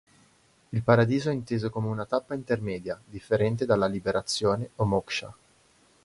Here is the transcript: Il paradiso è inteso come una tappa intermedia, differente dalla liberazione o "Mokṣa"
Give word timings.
Il 0.69 0.81
paradiso 0.81 1.29
è 1.29 1.31
inteso 1.31 1.69
come 1.69 1.87
una 1.87 2.07
tappa 2.07 2.33
intermedia, 2.33 2.99
differente 3.05 3.67
dalla 3.67 3.85
liberazione 3.85 4.71
o 4.77 4.85
"Mokṣa" 4.87 5.33